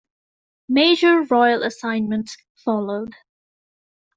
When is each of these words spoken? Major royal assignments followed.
Major 0.67 1.21
royal 1.29 1.61
assignments 1.61 2.35
followed. 2.55 3.13